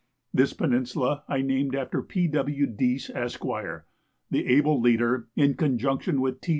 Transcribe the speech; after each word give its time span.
This 0.33 0.51
peninsula 0.53 1.23
I 1.27 1.43
named 1.43 1.75
after 1.75 2.01
P. 2.01 2.27
W. 2.27 2.65
Dease, 2.65 3.11
Esq., 3.11 3.43
the 4.31 4.47
able 4.47 4.81
leader, 4.81 5.27
in 5.35 5.53
conjunction 5.53 6.21
with 6.21 6.41
T. 6.41 6.49